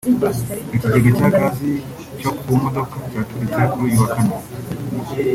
Ikigega 0.75 1.09
cya 1.19 1.27
Gazi 1.35 1.71
cyo 2.19 2.29
ku 2.39 2.47
modoka 2.61 2.95
cyaturitse 3.11 3.61
kuri 3.73 3.83
uyu 3.87 3.97
wa 4.01 4.07
Kane 4.13 4.37